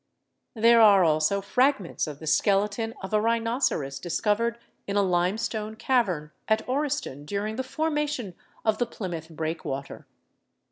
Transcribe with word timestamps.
There 0.55 0.81
are 0.81 1.03
also 1.03 1.41
fragments 1.41 2.07
of 2.07 2.17
the 2.17 2.25
skeleton 2.25 2.95
of 3.03 3.13
a 3.13 3.21
rhinoceros 3.21 3.99
discovered 3.99 4.57
in 4.87 4.95
a 4.95 5.03
limestone 5.03 5.75
cavern 5.75 6.31
at 6.47 6.67
Oreston 6.67 7.23
during 7.23 7.55
the 7.55 7.63
formation 7.63 8.33
of 8.65 8.79
the 8.79 8.87
Plymouth 8.87 9.29
Breakwater. 9.29 10.07